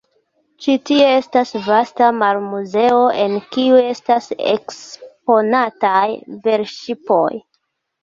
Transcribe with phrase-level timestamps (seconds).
[0.65, 6.05] Ĉi tie estas vasta marmuzeo, en kiu estas eksponataj
[6.51, 7.27] velŝipoj.